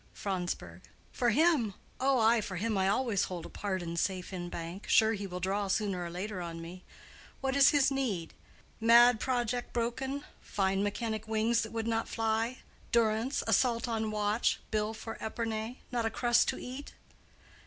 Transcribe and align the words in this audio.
Fronsberg. 0.15 0.81
For 1.11 1.29
him? 1.29 1.75
Oh, 1.99 2.17
ay—for 2.19 2.55
him 2.55 2.75
I 2.75 2.87
always 2.87 3.25
hold 3.25 3.45
A 3.45 3.49
pardon 3.49 3.95
safe 3.95 4.33
in 4.33 4.49
bank, 4.49 4.87
sure 4.89 5.13
he 5.13 5.27
will 5.27 5.39
draw 5.39 5.67
Sooner 5.67 6.03
or 6.03 6.09
later 6.09 6.41
on 6.41 6.59
me. 6.59 6.83
What 7.39 7.53
his 7.53 7.91
need? 7.91 8.33
Mad 8.79 9.19
project 9.19 9.73
broken? 9.73 10.23
fine 10.41 10.81
mechanic 10.81 11.27
wings 11.27 11.61
That 11.61 11.71
would 11.71 11.85
not 11.87 12.09
fly? 12.09 12.63
durance, 12.91 13.43
assault 13.45 13.87
on 13.87 14.09
watch, 14.09 14.59
Bill 14.71 14.95
for 14.95 15.23
Epernay, 15.23 15.77
not 15.91 16.07
a 16.07 16.09
crust 16.09 16.47
to 16.47 16.57
eat? 16.57 16.93